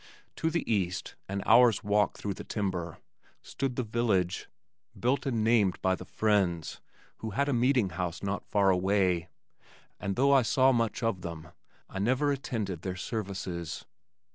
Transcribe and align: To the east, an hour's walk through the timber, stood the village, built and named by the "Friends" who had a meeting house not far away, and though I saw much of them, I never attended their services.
To 0.37 0.49
the 0.49 0.63
east, 0.65 1.13
an 1.29 1.43
hour's 1.45 1.83
walk 1.83 2.17
through 2.17 2.33
the 2.33 2.43
timber, 2.43 2.97
stood 3.43 3.75
the 3.75 3.83
village, 3.83 4.49
built 4.99 5.27
and 5.27 5.43
named 5.43 5.79
by 5.83 5.93
the 5.93 6.05
"Friends" 6.05 6.81
who 7.17 7.29
had 7.37 7.47
a 7.47 7.53
meeting 7.53 7.89
house 7.91 8.23
not 8.23 8.43
far 8.43 8.71
away, 8.71 9.29
and 9.99 10.15
though 10.15 10.33
I 10.33 10.41
saw 10.41 10.71
much 10.71 11.03
of 11.03 11.21
them, 11.21 11.49
I 11.87 11.99
never 11.99 12.31
attended 12.31 12.81
their 12.81 12.95
services. 12.95 13.85